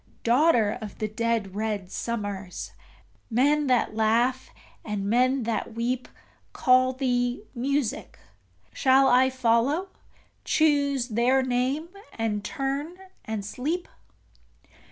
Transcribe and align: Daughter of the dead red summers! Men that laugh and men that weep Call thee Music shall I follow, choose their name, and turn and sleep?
Daughter 0.23 0.79
of 0.81 0.97
the 0.97 1.07
dead 1.07 1.53
red 1.55 1.91
summers! 1.91 2.71
Men 3.29 3.67
that 3.67 3.93
laugh 3.95 4.49
and 4.83 5.05
men 5.07 5.43
that 5.43 5.75
weep 5.75 6.07
Call 6.53 6.93
thee 6.93 7.43
Music 7.53 8.17
shall 8.73 9.07
I 9.07 9.29
follow, 9.29 9.89
choose 10.43 11.09
their 11.09 11.43
name, 11.43 11.89
and 12.13 12.43
turn 12.43 12.97
and 13.25 13.45
sleep? 13.45 13.87